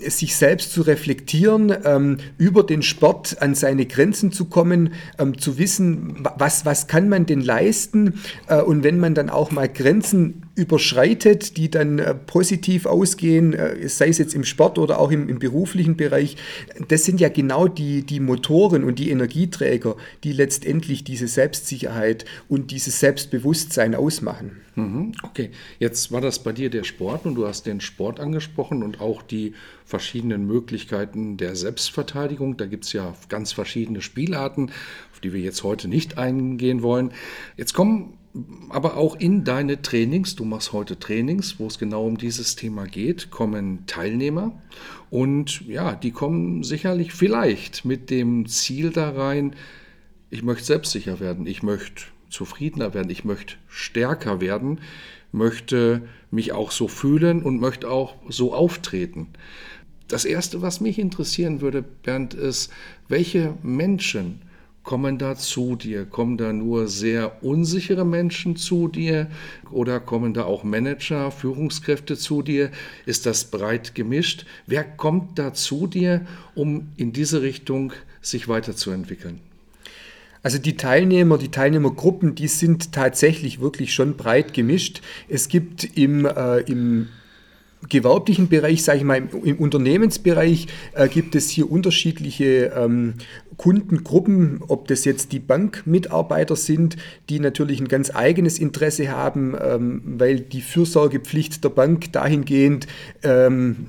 Sich 0.02 0.38
selbst 0.38 0.72
zu 0.72 0.82
reflektieren, 0.84 1.76
ähm, 1.84 2.20
über 2.38 2.64
den 2.64 2.82
Sport 2.82 3.42
an 3.42 3.54
seine 3.54 3.86
Grenzen 3.86 4.32
zu 4.32 4.46
kommen, 4.46 4.94
ähm, 5.18 5.38
zu 5.38 5.58
wissen, 5.58 6.16
was, 6.38 6.66
was 6.66 6.88
kann 6.88 7.10
man 7.10 7.26
denn 7.26 7.42
leisten? 7.42 8.14
Äh, 8.48 8.62
und 8.62 8.84
wenn 8.84 8.98
man 8.98 9.14
dann 9.14 9.30
auch 9.30 9.52
mal 9.52 9.68
Grenzen 9.68 10.44
überschreitet, 10.60 11.58
die 11.58 11.72
dann 11.72 12.00
äh, 12.00 12.14
positiv 12.14 12.86
ausgehen, 12.86 13.54
äh, 13.54 13.88
sei 13.88 14.10
es 14.10 14.18
jetzt 14.18 14.36
im 14.36 14.44
Sport 14.44 14.78
oder 14.78 15.00
auch 15.00 15.10
im, 15.10 15.30
im, 15.30 15.40
beruflichen 15.40 15.96
Bereich, 15.96 16.36
das 16.90 17.06
sind 17.06 17.22
ja 17.22 17.30
genau 17.30 17.68
die, 17.68 18.04
die 18.04 18.20
Motoren 18.20 18.84
und 18.84 19.00
die 19.00 19.10
Energieträger, 19.10 19.96
die 20.24 20.34
letztendlich 20.34 21.04
diese 21.06 21.28
Selbstsicherheit 21.28 22.26
und 22.50 22.72
dieses 22.72 23.00
Selbstbewusstsein 23.00 23.96
ausmachen. 23.96 24.58
Mhm, 24.76 25.14
okay, 25.24 25.52
jetzt 25.80 26.12
war 26.12 26.22
das 26.22 26.44
bei 26.44 26.52
dir 26.52 26.70
der 26.70 26.84
Sport 26.84 27.26
und 27.26 27.36
du 27.36 27.48
hast 27.48 27.66
den 27.66 27.82
Sport 27.82 28.20
angesprochen 28.20 28.84
und 28.84 29.00
auch 29.00 29.22
die 29.22 29.54
verschiedenen 29.86 30.46
Möglichkeiten 30.46 31.38
der 31.38 31.56
Selbstverteidigung. 31.56 32.58
Da 32.58 32.66
gibt 32.66 32.86
es 32.86 32.94
ja 32.94 33.16
ganz 33.30 33.54
verschiedene 33.54 34.02
Spielarten, 34.02 34.72
auf 35.12 35.20
die 35.22 35.34
wir 35.34 35.42
jetzt 35.42 35.64
heute 35.64 35.88
nicht 35.88 36.18
eingehen 36.18 36.82
wollen. 36.84 37.12
Jetzt 37.58 37.74
kommen 37.74 38.19
aber 38.70 38.98
auch 38.98 39.16
in 39.16 39.44
deine 39.44 39.82
Trainings, 39.82 40.36
du 40.36 40.46
machst 40.46 40.72
heute 40.74 41.00
Trainings, 41.00 41.60
wo 41.60 41.68
es 41.68 41.80
genau 41.80 42.06
um 42.06 42.18
dieses 42.18 42.56
Thema 42.56 42.86
geht, 42.86 43.32
kommen 43.32 43.86
Teilnehmer 43.88 44.62
und 45.10 45.62
ja, 45.68 45.96
die 45.96 46.12
kommen 46.12 46.64
sicherlich 46.64 47.12
vielleicht 47.14 47.86
mit 47.86 48.10
dem 48.10 48.46
Ziel 48.48 48.92
da 48.92 49.10
rein, 49.10 49.56
ich 50.30 50.44
möchte 50.44 50.66
selbstsicher 50.66 51.20
werden, 51.20 51.48
ich 51.48 51.64
möchte 51.64 52.04
zufriedener 52.30 52.94
werden, 52.94 53.10
ich 53.10 53.26
möchte 53.26 53.56
stärker 53.68 54.42
werden, 54.42 54.80
möchte 55.32 56.04
mich 56.30 56.52
auch 56.52 56.72
so 56.72 56.88
fühlen 56.88 57.42
und 57.42 57.60
möchte 57.60 57.90
auch 57.90 58.16
so 58.30 58.54
auftreten. 58.54 59.28
Das 60.08 60.26
Erste, 60.26 60.62
was 60.62 60.82
mich 60.82 61.00
interessieren 61.00 61.62
würde, 61.62 61.82
Bernd, 61.84 62.34
ist, 62.34 62.72
welche 63.08 63.56
Menschen 63.64 64.42
kommen 64.84 65.18
da 65.18 65.36
zu 65.36 65.76
dir? 65.76 66.06
Kommen 66.06 66.38
da 66.38 66.54
nur 66.54 66.88
sehr 66.88 67.44
unsichere 67.44 68.06
Menschen 68.06 68.56
zu 68.56 68.88
dir 68.88 69.28
oder 69.72 70.00
kommen 70.00 70.34
da 70.34 70.46
auch 70.46 70.64
Manager, 70.64 71.32
Führungskräfte 71.32 72.18
zu 72.18 72.42
dir? 72.42 72.72
Ist 73.06 73.26
das 73.26 73.46
breit 73.46 73.96
gemischt? 73.96 74.46
Wer 74.66 74.84
kommt 74.84 75.38
da 75.38 75.54
zu 75.54 75.88
dir, 75.88 76.26
um 76.56 76.90
in 76.98 77.14
diese 77.14 77.42
Richtung 77.42 77.94
sich 78.22 78.48
weiterzuentwickeln? 78.48 79.40
Also 80.42 80.58
die 80.58 80.78
Teilnehmer, 80.78 81.38
die 81.38 81.52
Teilnehmergruppen, 81.52 82.34
die 82.34 82.48
sind 82.48 82.94
tatsächlich 82.94 83.60
wirklich 83.60 83.94
schon 83.94 84.16
breit 84.16 84.54
gemischt. 84.54 85.02
Es 85.28 85.50
gibt 85.50 85.98
im, 85.98 86.26
äh, 86.26 86.60
im 86.62 87.10
gewerblichen 87.88 88.50
Bereich, 88.50 88.84
sage 88.84 89.00
ich 89.00 89.04
mal, 89.06 89.18
im, 89.18 89.30
im 89.44 89.58
Unternehmensbereich 89.58 90.68
äh, 90.94 91.08
gibt 91.08 91.36
es 91.36 91.50
hier 91.50 91.72
unterschiedliche 91.72 92.74
ähm, 92.76 93.16
Kundengruppen, 93.58 94.62
ob 94.68 94.88
das 94.88 95.06
jetzt 95.06 95.32
die 95.32 95.40
Bankmitarbeiter 95.40 96.56
sind, 96.56 96.98
die 97.30 97.40
natürlich 97.40 97.80
ein 97.80 97.88
ganz 97.88 98.14
eigenes 98.14 98.60
Interesse 98.60 99.12
haben, 99.12 99.56
ähm, 99.62 100.02
weil 100.06 100.40
die 100.40 100.62
Fürsorgepflicht 100.62 101.64
der 101.64 101.70
Bank 101.70 102.12
dahingehend 102.12 102.88
ähm, 103.24 103.88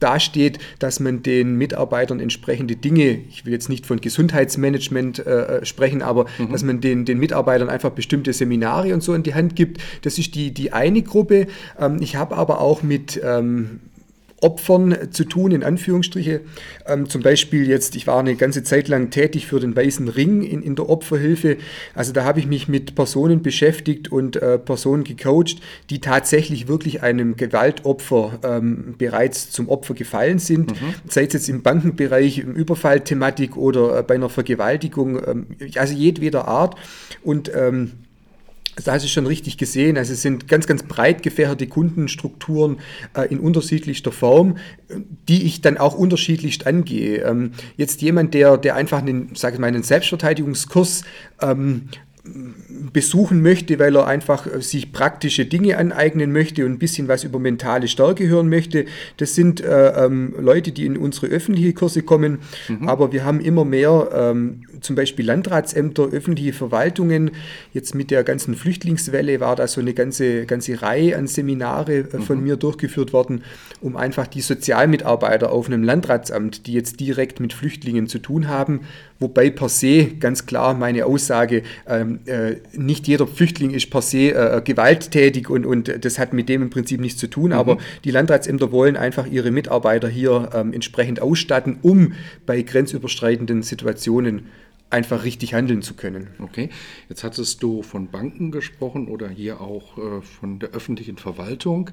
dasteht, 0.00 0.58
dass 0.78 1.00
man 1.00 1.22
den 1.22 1.56
Mitarbeitern 1.56 2.20
entsprechende 2.20 2.76
Dinge, 2.76 3.20
ich 3.28 3.44
will 3.44 3.52
jetzt 3.52 3.68
nicht 3.68 3.86
von 3.86 4.00
Gesundheitsmanagement 4.00 5.26
äh, 5.26 5.58
äh, 5.60 5.64
sprechen, 5.64 6.02
aber 6.02 6.26
mhm. 6.38 6.50
dass 6.50 6.62
man 6.62 6.80
den, 6.80 7.04
den 7.04 7.18
Mitarbeitern 7.18 7.68
einfach 7.68 7.90
bestimmte 7.90 8.32
Seminare 8.32 8.92
und 8.94 9.02
so 9.02 9.14
in 9.14 9.22
die 9.22 9.34
Hand 9.34 9.56
gibt. 9.56 9.80
Das 10.02 10.18
ist 10.18 10.34
die, 10.34 10.52
die 10.52 10.72
eine 10.72 11.02
Gruppe. 11.02 11.46
Ähm, 11.78 11.98
ich 12.00 12.16
habe 12.16 12.36
aber 12.36 12.60
auch 12.60 12.82
mit 12.82 13.20
ähm, 13.22 13.80
Opfern 14.40 14.96
zu 15.10 15.24
tun, 15.24 15.52
in 15.52 15.62
Anführungsstriche. 15.62 16.40
Ähm, 16.86 17.08
zum 17.08 17.22
Beispiel 17.22 17.68
jetzt, 17.68 17.96
ich 17.96 18.06
war 18.06 18.18
eine 18.18 18.36
ganze 18.36 18.62
Zeit 18.62 18.88
lang 18.88 19.10
tätig 19.10 19.46
für 19.46 19.60
den 19.60 19.76
Weißen 19.76 20.08
Ring 20.08 20.42
in, 20.42 20.62
in 20.62 20.76
der 20.76 20.88
Opferhilfe. 20.88 21.58
Also 21.94 22.12
da 22.12 22.24
habe 22.24 22.40
ich 22.40 22.46
mich 22.46 22.68
mit 22.68 22.94
Personen 22.94 23.42
beschäftigt 23.42 24.10
und 24.10 24.36
äh, 24.36 24.58
Personen 24.58 25.04
gecoacht, 25.04 25.56
die 25.90 26.00
tatsächlich 26.00 26.68
wirklich 26.68 27.02
einem 27.02 27.36
Gewaltopfer 27.36 28.38
ähm, 28.42 28.94
bereits 28.96 29.50
zum 29.50 29.68
Opfer 29.68 29.94
gefallen 29.94 30.38
sind. 30.38 30.72
Mhm. 30.72 30.94
Sei 31.08 31.24
es 31.24 31.32
jetzt 31.32 31.48
im 31.48 31.62
Bankenbereich, 31.62 32.38
im 32.38 32.54
Überfallthematik 32.54 33.56
oder 33.56 33.98
äh, 33.98 34.02
bei 34.02 34.14
einer 34.14 34.30
Vergewaltigung, 34.30 35.20
ähm, 35.26 35.46
also 35.76 35.94
jedweder 35.94 36.48
Art. 36.48 36.76
Und 37.22 37.50
ähm, 37.54 37.92
da 38.84 38.92
hast 38.92 39.04
du 39.04 39.08
schon 39.08 39.26
richtig 39.26 39.58
gesehen. 39.58 39.96
Also 39.96 40.12
es 40.12 40.22
sind 40.22 40.48
ganz, 40.48 40.66
ganz 40.66 40.82
breit 40.82 41.22
gefächerte 41.22 41.66
Kundenstrukturen 41.66 42.78
äh, 43.16 43.30
in 43.30 43.40
unterschiedlichster 43.40 44.12
Form, 44.12 44.56
die 45.28 45.44
ich 45.44 45.60
dann 45.60 45.78
auch 45.78 45.94
unterschiedlichst 45.94 46.66
angehe. 46.66 47.22
Ähm, 47.24 47.52
jetzt 47.76 48.02
jemand, 48.02 48.34
der, 48.34 48.56
der 48.56 48.76
einfach 48.76 48.98
einen, 48.98 49.34
sage 49.34 49.54
ich 49.54 49.60
mal, 49.60 49.66
einen 49.66 49.82
Selbstverteidigungskurs 49.82 51.02
ähm, 51.40 51.88
besuchen 52.92 53.40
möchte, 53.40 53.78
weil 53.78 53.96
er 53.96 54.06
einfach 54.06 54.46
äh, 54.46 54.60
sich 54.60 54.92
praktische 54.92 55.46
Dinge 55.46 55.78
aneignen 55.78 56.32
möchte 56.32 56.66
und 56.66 56.72
ein 56.72 56.78
bisschen 56.78 57.08
was 57.08 57.24
über 57.24 57.38
mentale 57.38 57.88
Stärke 57.88 58.28
hören 58.28 58.48
möchte. 58.48 58.84
Das 59.16 59.34
sind 59.34 59.60
äh, 59.60 60.04
ähm, 60.04 60.34
Leute, 60.38 60.72
die 60.72 60.84
in 60.84 60.96
unsere 60.96 61.28
öffentliche 61.28 61.72
Kurse 61.72 62.02
kommen, 62.02 62.40
mhm. 62.68 62.88
aber 62.88 63.12
wir 63.12 63.24
haben 63.24 63.40
immer 63.40 63.64
mehr 63.64 64.10
ähm, 64.12 64.62
zum 64.80 64.96
Beispiel 64.96 65.24
Landratsämter, 65.24 66.08
öffentliche 66.08 66.52
Verwaltungen. 66.52 67.30
Jetzt 67.72 67.94
mit 67.94 68.10
der 68.10 68.22
ganzen 68.22 68.54
Flüchtlingswelle 68.54 69.40
war 69.40 69.56
da 69.56 69.66
so 69.66 69.80
eine 69.80 69.94
ganze, 69.94 70.46
ganze 70.46 70.82
Reihe 70.82 71.16
an 71.16 71.26
Seminare 71.26 71.98
äh, 71.98 72.18
von 72.18 72.38
mhm. 72.38 72.44
mir 72.44 72.56
durchgeführt 72.56 73.12
worden, 73.12 73.44
um 73.80 73.96
einfach 73.96 74.26
die 74.26 74.42
Sozialmitarbeiter 74.42 75.52
auf 75.52 75.68
einem 75.68 75.84
Landratsamt, 75.84 76.66
die 76.66 76.74
jetzt 76.74 77.00
direkt 77.00 77.40
mit 77.40 77.54
Flüchtlingen 77.54 78.08
zu 78.08 78.18
tun 78.18 78.48
haben, 78.48 78.80
wobei 79.20 79.50
per 79.50 79.68
se 79.68 80.06
ganz 80.18 80.46
klar 80.46 80.74
meine 80.74 81.06
Aussage, 81.06 81.62
ähm, 81.86 82.20
äh, 82.26 82.56
nicht 82.72 83.06
jeder 83.06 83.26
Flüchtling 83.26 83.70
ist 83.70 83.90
per 83.90 84.02
se 84.02 84.32
äh, 84.32 84.62
gewalttätig 84.64 85.48
und, 85.48 85.66
und 85.66 86.04
das 86.04 86.18
hat 86.18 86.32
mit 86.32 86.48
dem 86.48 86.62
im 86.62 86.70
Prinzip 86.70 87.00
nichts 87.00 87.20
zu 87.20 87.28
tun, 87.28 87.50
mhm. 87.50 87.52
aber 87.52 87.78
die 88.04 88.10
Landratsämter 88.10 88.72
wollen 88.72 88.96
einfach 88.96 89.26
ihre 89.26 89.50
Mitarbeiter 89.50 90.08
hier 90.08 90.50
ähm, 90.54 90.72
entsprechend 90.72 91.20
ausstatten, 91.20 91.78
um 91.82 92.14
bei 92.46 92.62
grenzüberschreitenden 92.62 93.62
Situationen 93.62 94.46
einfach 94.90 95.24
richtig 95.24 95.54
handeln 95.54 95.82
zu 95.82 95.94
können. 95.94 96.28
Okay, 96.40 96.68
jetzt 97.08 97.22
hattest 97.22 97.62
du 97.62 97.82
von 97.82 98.08
Banken 98.08 98.50
gesprochen 98.50 99.08
oder 99.08 99.28
hier 99.28 99.60
auch 99.60 99.96
äh, 99.98 100.22
von 100.22 100.58
der 100.58 100.70
öffentlichen 100.70 101.16
Verwaltung. 101.16 101.90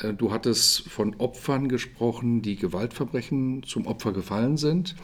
Äh, 0.00 0.14
du 0.14 0.32
hattest 0.32 0.88
von 0.88 1.14
Opfern 1.16 1.68
gesprochen, 1.68 2.42
die 2.42 2.56
Gewaltverbrechen 2.56 3.62
zum 3.64 3.86
Opfer 3.86 4.12
gefallen 4.12 4.56
sind. 4.56 4.94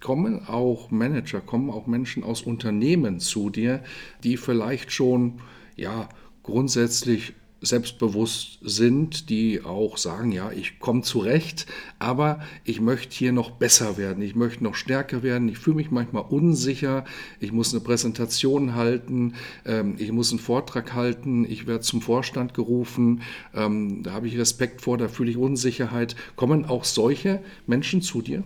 Kommen 0.00 0.46
auch 0.46 0.90
Manager, 0.90 1.40
kommen 1.40 1.70
auch 1.70 1.86
Menschen 1.86 2.24
aus 2.24 2.42
Unternehmen 2.42 3.20
zu 3.20 3.50
dir, 3.50 3.82
die 4.24 4.36
vielleicht 4.36 4.92
schon 4.92 5.40
ja, 5.76 6.08
grundsätzlich 6.42 7.34
selbstbewusst 7.62 8.58
sind, 8.62 9.28
die 9.28 9.62
auch 9.62 9.96
sagen, 9.96 10.32
ja, 10.32 10.50
ich 10.50 10.78
komme 10.80 11.02
zurecht, 11.02 11.66
aber 11.98 12.40
ich 12.64 12.80
möchte 12.80 13.14
hier 13.14 13.32
noch 13.32 13.50
besser 13.50 13.96
werden, 13.96 14.22
ich 14.22 14.34
möchte 14.34 14.64
noch 14.64 14.74
stärker 14.74 15.22
werden, 15.22 15.48
ich 15.48 15.58
fühle 15.58 15.76
mich 15.76 15.90
manchmal 15.90 16.24
unsicher, 16.28 17.04
ich 17.38 17.52
muss 17.52 17.72
eine 17.72 17.82
Präsentation 17.82 18.74
halten, 18.74 19.34
ähm, 19.66 19.96
ich 19.98 20.10
muss 20.12 20.30
einen 20.30 20.40
Vortrag 20.40 20.94
halten, 20.94 21.44
ich 21.44 21.66
werde 21.66 21.82
zum 21.82 22.00
Vorstand 22.00 22.54
gerufen, 22.54 23.22
ähm, 23.54 24.02
da 24.02 24.12
habe 24.12 24.28
ich 24.28 24.38
Respekt 24.38 24.80
vor, 24.80 24.96
da 24.96 25.08
fühle 25.08 25.30
ich 25.30 25.36
Unsicherheit. 25.36 26.16
Kommen 26.36 26.64
auch 26.64 26.84
solche 26.84 27.40
Menschen 27.66 28.02
zu 28.02 28.22
dir? 28.22 28.42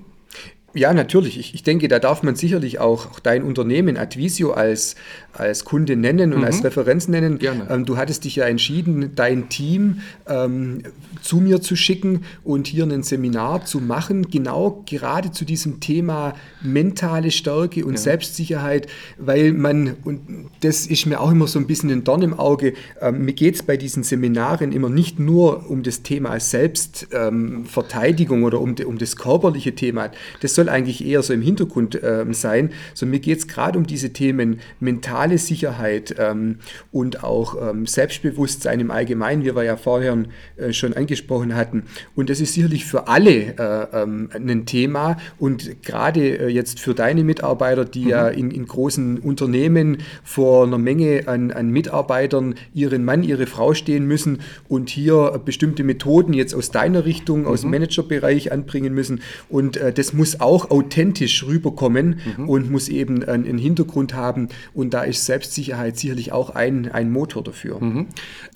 Ja, 0.75 0.93
natürlich. 0.93 1.39
Ich, 1.39 1.55
ich 1.55 1.63
denke, 1.63 1.87
da 1.87 2.01
darf 2.01 2.25
man 2.25 2.35
sicherlich 2.35 2.81
auch, 2.81 3.13
auch 3.13 3.21
dein 3.21 3.45
Unternehmen 3.45 3.97
Advisio 3.97 4.53
als, 4.53 4.97
als 5.33 5.65
Kunde 5.65 5.95
nennen 5.95 6.33
und 6.33 6.41
mhm. 6.41 6.45
als 6.45 6.65
Referenz 6.65 7.07
nennen. 7.07 7.39
Gerne. 7.39 7.69
Ähm, 7.71 7.85
du 7.85 7.97
hattest 7.97 8.25
dich 8.25 8.35
ja 8.37 8.47
entschieden, 8.47 9.13
dein 9.15 9.49
Team 9.49 10.01
ähm, 10.27 10.83
zu 11.23 11.37
mir 11.37 11.61
zu 11.61 11.77
schicken 11.77 12.25
und 12.43 12.67
hier 12.67 12.85
ein 12.85 13.05
Seminar 13.05 13.65
zu 13.65 13.81
machen, 13.81 14.31
genau 14.31 14.83
gerade 14.87 15.31
zu 15.31 15.45
diesem 15.45 15.79
Thema 15.79 16.35
mentale 16.61 17.31
Stärke 17.31 17.85
und 17.85 17.95
ja. 17.95 17.99
Selbstsicherheit, 17.99 18.89
weil 19.19 19.53
man, 19.53 19.95
und 20.05 20.23
das 20.63 20.87
ist 20.87 21.07
mir 21.07 21.21
auch 21.21 21.31
immer 21.31 21.47
so 21.47 21.61
ein 21.61 21.69
bisschen 21.69 21.91
ein 21.91 22.05
Dorn 22.05 22.23
im 22.23 22.35
Auge, 22.35 22.73
ähm, 23.01 23.25
mir 23.25 23.35
geht 23.35 23.55
es 23.55 23.63
bei 23.63 23.77
diesen 23.77 24.03
Seminaren 24.03 24.73
immer 24.73 24.89
nicht 24.89 25.21
nur 25.21 25.71
um 25.71 25.85
das 25.85 26.03
Thema 26.03 26.41
Selbstverteidigung 26.41 28.43
oder 28.43 28.61
um, 28.61 28.75
um 28.85 28.99
das 28.99 29.17
körperliche 29.17 29.75
Thema. 29.75 30.11
Das 30.41 30.55
soll 30.55 30.64
soll 30.65 30.69
eigentlich 30.75 31.05
eher 31.05 31.23
so 31.23 31.33
im 31.33 31.43
Hintergrund 31.43 31.99
ähm, 32.03 32.33
sein, 32.33 32.71
sondern 32.95 33.13
mir 33.13 33.21
geht 33.21 33.39
es 33.39 33.49
gerade 33.49 33.79
um 33.79 33.87
diese 33.87 34.13
Themen 34.13 34.61
mentale 34.81 35.39
Sicherheit 35.39 36.15
ähm, 36.19 36.59
und 36.93 37.23
auch 37.23 37.57
ähm, 37.61 37.87
Selbstbewusstsein 37.87 38.81
im 38.81 38.91
Allgemeinen, 38.91 39.45
wie 39.45 39.55
wir 39.55 39.63
ja 39.63 39.77
vorher 39.77 40.17
äh, 40.57 40.73
schon 40.73 40.95
angesprochen 40.95 41.55
hatten. 41.55 41.85
Und 42.15 42.31
das 42.31 42.41
ist 42.41 42.55
sicherlich 42.55 42.85
für 42.85 43.09
alle 43.09 43.31
äh, 43.31 44.03
ähm, 44.03 44.31
ein 44.33 44.67
Thema 44.67 45.17
und 45.39 45.83
gerade 45.83 46.21
äh, 46.21 46.49
jetzt 46.49 46.81
für 46.81 46.95
deine 46.95 47.25
Mitarbeiter, 47.25 47.85
die 47.85 48.05
mhm. 48.05 48.09
ja 48.09 48.29
in, 48.29 48.51
in, 48.51 48.67
großen 48.67 49.19
Unternehmen 49.19 49.99
vor 50.23 50.67
einer 50.67 50.79
Menge 50.79 51.25
an, 51.27 51.51
an 51.51 51.71
Mitarbeitern 51.71 52.55
ihren 52.73 53.05
Mann, 53.05 53.23
ihre 53.23 53.47
Frau 53.47 53.75
stehen 53.75 54.07
müssen 54.07 54.39
und 54.69 54.89
hier 54.89 55.41
bestimmte 55.45 55.85
Methoden 55.85 56.33
jetzt 56.33 56.55
aus 56.55 56.71
deiner 56.71 57.05
Richtung, 57.05 57.43
mhm. 57.43 57.47
aus 57.47 57.61
dem 57.61 57.71
Managerbereich 57.71 58.53
anbringen 58.53 58.95
müssen. 58.95 59.21
Und 59.49 59.77
äh, 59.77 59.93
das 59.93 60.13
muss 60.13 60.41
auch 60.41 60.54
auch 60.55 60.71
authentisch 60.71 61.45
rüberkommen 61.45 62.21
mhm. 62.37 62.49
und 62.49 62.71
muss 62.71 62.89
eben 62.89 63.25
einen 63.25 63.59
Hintergrund 63.59 64.15
haben. 64.15 64.49
Und 64.73 64.95
da 64.95 65.03
ist 65.03 65.27
Selbstsicherheit 65.27 65.99
sicherlich 65.99 66.31
auch 66.31 66.51
ein, 66.51 66.91
ein 66.91 67.11
Motor 67.11 67.43
dafür. 67.43 67.81
Mhm. 67.81 68.07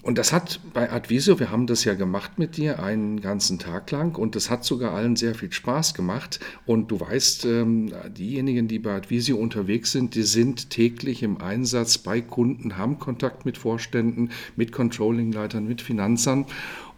Und 0.03 0.17
das 0.17 0.33
hat 0.33 0.61
bei 0.73 0.93
Advisio, 0.93 1.41
wir 1.41 1.51
haben 1.51 1.67
das 1.67 1.85
ja 1.85 1.95
gemacht 1.95 2.39
mit 2.39 2.57
dir 2.57 2.81
einen 2.81 3.21
ganzen 3.21 3.59
Tag 3.59 3.91
lang 3.91 4.17
und 4.17 4.37
das 4.37 4.49
hat 4.49 4.65
sogar 4.65 4.95
allen 4.95 5.17
sehr 5.17 5.35
viel 5.35 5.53
Spaß 5.53 5.95
gemacht. 5.95 6.39
Und 6.67 6.91
du 6.93 7.01
weißt, 7.01 7.45
ähm, 7.47 7.93
diejenigen, 8.17 8.69
die 8.69 8.79
bei 8.79 8.95
Advisio 8.95 9.37
unterwegs 9.37 9.91
sind, 9.91 10.15
die 10.15 10.23
sind 10.23 10.71
täglich 10.71 11.25
im 11.25 11.41
Einsatz 11.41 11.99
bei 11.99 12.21
Kunden, 12.21 12.79
haben 12.79 13.01
Kontakt 13.01 13.45
mit 13.45 13.59
Vorständen, 13.59 14.31
mit 14.55 14.71
Controllingleitern, 14.71 15.67
mit 15.67 15.83
Finanzern. 15.83 16.47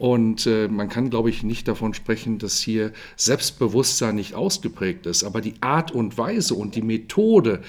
Und 0.00 0.46
äh, 0.46 0.66
man 0.66 0.88
kann, 0.88 1.10
glaube 1.10 1.28
ich, 1.28 1.42
nicht 1.42 1.68
davon 1.68 1.92
sprechen, 1.92 2.38
dass 2.38 2.58
hier 2.58 2.90
Selbstbewusstsein 3.16 4.14
nicht 4.14 4.32
ausgeprägt 4.32 5.04
ist. 5.04 5.24
Aber 5.24 5.42
die 5.42 5.52
Art 5.60 5.92
und 5.92 6.16
Weise 6.16 6.54
und 6.54 6.74
die 6.74 6.80
Methode, 6.80 7.60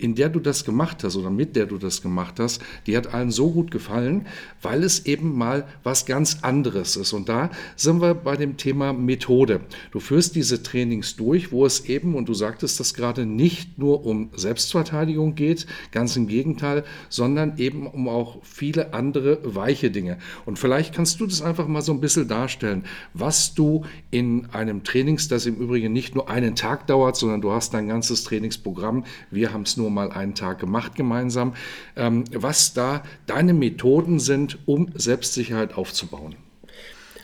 in 0.00 0.14
der 0.14 0.28
du 0.28 0.40
das 0.40 0.64
gemacht 0.64 1.04
hast 1.04 1.16
oder 1.16 1.30
mit 1.30 1.56
der 1.56 1.66
du 1.66 1.78
das 1.78 2.02
gemacht 2.02 2.40
hast, 2.40 2.62
die 2.86 2.96
hat 2.96 3.12
allen 3.14 3.30
so 3.30 3.50
gut 3.50 3.70
gefallen, 3.70 4.26
weil 4.62 4.82
es 4.82 5.06
eben 5.06 5.36
mal 5.36 5.66
was 5.82 6.06
ganz 6.06 6.38
anderes 6.42 6.96
ist. 6.96 7.12
Und 7.12 7.28
da 7.28 7.50
sind 7.76 8.00
wir 8.00 8.14
bei 8.14 8.36
dem 8.36 8.56
Thema 8.56 8.92
Methode. 8.92 9.60
Du 9.92 10.00
führst 10.00 10.34
diese 10.34 10.62
Trainings 10.62 11.16
durch, 11.16 11.52
wo 11.52 11.66
es 11.66 11.84
eben, 11.86 12.14
und 12.14 12.28
du 12.28 12.34
sagtest 12.34 12.80
das 12.80 12.94
gerade, 12.94 13.26
nicht 13.26 13.78
nur 13.78 14.06
um 14.06 14.30
Selbstverteidigung 14.34 15.34
geht, 15.34 15.66
ganz 15.92 16.16
im 16.16 16.26
Gegenteil, 16.26 16.84
sondern 17.08 17.58
eben 17.58 17.86
um 17.86 18.08
auch 18.08 18.38
viele 18.42 18.94
andere 18.94 19.40
weiche 19.42 19.90
Dinge. 19.90 20.18
Und 20.46 20.58
vielleicht 20.58 20.94
kannst 20.94 21.20
du 21.20 21.26
das 21.26 21.42
einfach 21.42 21.66
mal 21.66 21.82
so 21.82 21.92
ein 21.92 22.00
bisschen 22.00 22.28
darstellen, 22.28 22.84
was 23.14 23.54
du 23.54 23.84
in 24.10 24.46
einem 24.52 24.84
Trainings, 24.84 25.28
das 25.28 25.46
im 25.46 25.56
Übrigen 25.56 25.92
nicht 25.92 26.14
nur 26.14 26.30
einen 26.30 26.56
Tag 26.56 26.86
dauert, 26.86 27.16
sondern 27.16 27.40
du 27.40 27.52
hast 27.52 27.74
dein 27.74 27.88
ganzes 27.88 28.24
Trainingsprogramm. 28.24 29.04
Wir 29.30 29.52
haben 29.52 29.62
es 29.62 29.76
nur 29.76 29.89
mal 29.94 30.12
einen 30.12 30.34
Tag 30.34 30.58
gemacht 30.58 30.94
gemeinsam, 30.94 31.54
ähm, 31.96 32.24
was 32.32 32.72
da 32.74 33.02
deine 33.26 33.54
Methoden 33.54 34.18
sind, 34.18 34.58
um 34.66 34.88
Selbstsicherheit 34.94 35.74
aufzubauen. 35.74 36.36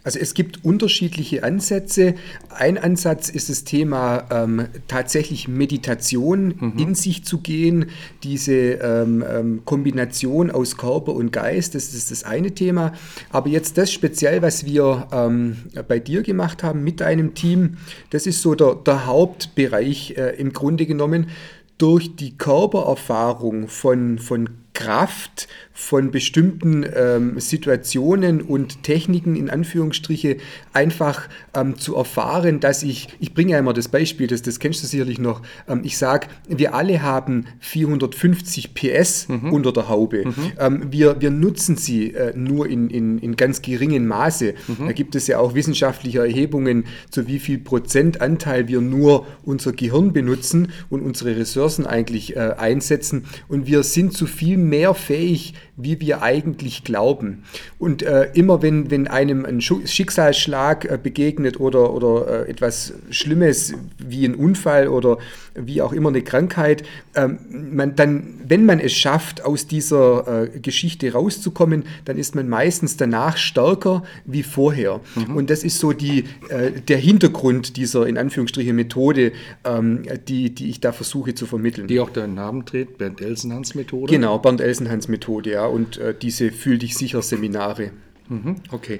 Also 0.06 0.20
es 0.20 0.34
gibt 0.34 0.64
unterschiedliche 0.64 1.42
Ansätze. 1.42 2.14
Ein 2.48 2.78
Ansatz 2.78 3.28
ist 3.28 3.50
das 3.50 3.64
Thema 3.64 4.28
ähm, 4.30 4.68
tatsächlich 4.86 5.48
Meditation, 5.48 6.54
mhm. 6.60 6.74
in 6.78 6.94
sich 6.94 7.24
zu 7.24 7.38
gehen, 7.38 7.86
diese 8.22 8.52
ähm, 8.52 9.24
ähm, 9.28 9.62
Kombination 9.64 10.52
aus 10.52 10.76
Körper 10.76 11.12
und 11.12 11.32
Geist, 11.32 11.74
das 11.74 11.92
ist 11.92 12.12
das 12.12 12.22
eine 12.22 12.52
Thema. 12.52 12.92
Aber 13.30 13.48
jetzt 13.48 13.78
das 13.78 13.90
speziell, 13.90 14.42
was 14.42 14.64
wir 14.64 15.08
ähm, 15.10 15.56
bei 15.88 15.98
dir 15.98 16.22
gemacht 16.22 16.62
haben 16.62 16.84
mit 16.84 17.00
deinem 17.00 17.34
Team, 17.34 17.78
das 18.10 18.28
ist 18.28 18.42
so 18.42 18.54
der, 18.54 18.76
der 18.76 19.06
Hauptbereich 19.06 20.14
äh, 20.16 20.36
im 20.36 20.52
Grunde 20.52 20.86
genommen 20.86 21.30
durch 21.78 22.16
die 22.16 22.36
Körpererfahrung 22.36 23.68
von, 23.68 24.18
von 24.18 24.48
Kraft 24.76 25.48
von 25.76 26.10
bestimmten 26.10 26.86
ähm, 26.94 27.38
Situationen 27.38 28.40
und 28.40 28.82
Techniken 28.82 29.36
in 29.36 29.50
Anführungsstriche 29.50 30.38
einfach 30.72 31.28
ähm, 31.54 31.78
zu 31.78 31.96
erfahren, 31.96 32.60
dass 32.60 32.82
ich, 32.82 33.08
ich 33.20 33.34
bringe 33.34 33.52
ja 33.52 33.58
immer 33.58 33.74
das 33.74 33.88
Beispiel, 33.88 34.26
das, 34.26 34.40
das 34.40 34.58
kennst 34.58 34.82
du 34.82 34.86
sicherlich 34.86 35.18
noch, 35.18 35.42
ähm, 35.68 35.80
ich 35.84 35.98
sage, 35.98 36.28
wir 36.48 36.74
alle 36.74 37.02
haben 37.02 37.44
450 37.60 38.72
PS 38.72 39.28
mhm. 39.28 39.52
unter 39.52 39.72
der 39.72 39.88
Haube. 39.88 40.24
Mhm. 40.24 40.52
Ähm, 40.58 40.86
wir, 40.90 41.20
wir 41.20 41.30
nutzen 41.30 41.76
sie 41.76 42.14
äh, 42.14 42.32
nur 42.34 42.68
in, 42.68 42.88
in, 42.88 43.18
in 43.18 43.36
ganz 43.36 43.60
geringem 43.60 44.06
Maße. 44.06 44.54
Mhm. 44.68 44.86
Da 44.86 44.92
gibt 44.92 45.14
es 45.14 45.26
ja 45.26 45.38
auch 45.38 45.54
wissenschaftliche 45.54 46.20
Erhebungen, 46.20 46.84
zu 47.10 47.26
wie 47.28 47.38
viel 47.38 47.58
Prozentanteil 47.58 48.68
wir 48.68 48.80
nur 48.80 49.26
unser 49.42 49.72
Gehirn 49.72 50.14
benutzen 50.14 50.72
und 50.88 51.02
unsere 51.02 51.36
Ressourcen 51.36 51.86
eigentlich 51.86 52.34
äh, 52.34 52.54
einsetzen. 52.56 53.26
Und 53.48 53.66
wir 53.66 53.82
sind 53.82 54.14
zu 54.14 54.26
viel 54.26 54.56
mehr 54.68 54.94
fähig, 54.94 55.54
wie 55.76 56.00
wir 56.00 56.22
eigentlich 56.22 56.84
glauben. 56.84 57.44
Und 57.78 58.02
äh, 58.02 58.30
immer 58.32 58.62
wenn, 58.62 58.90
wenn 58.90 59.08
einem 59.08 59.44
ein 59.44 59.60
Schicksalsschlag 59.60 60.84
äh, 60.84 60.98
begegnet 61.02 61.60
oder, 61.60 61.92
oder 61.92 62.46
äh, 62.46 62.50
etwas 62.50 62.94
Schlimmes 63.10 63.74
wie 63.98 64.24
ein 64.24 64.34
Unfall 64.34 64.88
oder 64.88 65.18
wie 65.54 65.82
auch 65.82 65.92
immer 65.92 66.08
eine 66.08 66.22
Krankheit, 66.22 66.82
ähm, 67.14 67.38
man 67.50 67.94
dann, 67.96 68.40
wenn 68.46 68.64
man 68.64 68.80
es 68.80 68.92
schafft, 68.92 69.44
aus 69.44 69.66
dieser 69.66 70.44
äh, 70.54 70.58
Geschichte 70.60 71.12
rauszukommen, 71.12 71.84
dann 72.04 72.16
ist 72.16 72.34
man 72.34 72.48
meistens 72.48 72.96
danach 72.96 73.36
stärker 73.36 74.02
wie 74.24 74.42
vorher. 74.42 75.00
Mhm. 75.14 75.36
Und 75.36 75.50
das 75.50 75.62
ist 75.62 75.78
so 75.78 75.92
die, 75.92 76.24
äh, 76.48 76.72
der 76.72 76.98
Hintergrund 76.98 77.76
dieser 77.76 78.06
in 78.06 78.16
Anführungsstrichen 78.18 78.74
Methode, 78.74 79.32
ähm, 79.64 80.02
die, 80.28 80.54
die 80.54 80.70
ich 80.70 80.80
da 80.80 80.92
versuche 80.92 81.34
zu 81.34 81.46
vermitteln. 81.46 81.86
Die 81.86 82.00
auch 82.00 82.10
deinen 82.10 82.34
Namen 82.34 82.64
trägt, 82.64 82.98
Bernd 82.98 83.20
Elsenhans 83.20 83.74
Methode. 83.74 84.12
Genau, 84.12 84.38
Bernd 84.38 84.60
Elsenhans 84.60 85.08
Methode, 85.08 85.50
ja, 85.52 85.65
und 85.66 85.98
äh, 85.98 86.14
diese 86.14 86.50
Fühl 86.50 86.78
dich 86.78 86.96
sicher 86.96 87.22
Seminare. 87.22 87.90
Mhm, 88.28 88.56
okay. 88.70 88.98